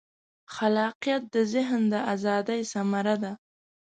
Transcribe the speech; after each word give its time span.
خلاقیت 0.55 1.23
د 1.33 1.35
ذهن 1.53 1.81
د 1.93 1.95
ازادۍ 2.13 2.61
ثمره 2.73 3.15
ده. 3.23 3.31